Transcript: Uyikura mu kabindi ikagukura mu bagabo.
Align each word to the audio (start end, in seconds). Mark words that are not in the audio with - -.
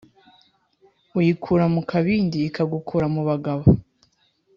Uyikura 1.19 1.65
mu 1.73 1.81
kabindi 1.89 2.37
ikagukura 2.49 3.05
mu 3.13 3.21
bagabo. 3.29 3.65